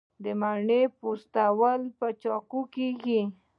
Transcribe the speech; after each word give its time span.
د 0.23 0.25
مڼې 0.41 0.81
پوستول 0.99 1.79
په 1.97 2.07
چاقو 2.21 2.61
کیږي. 2.75 3.21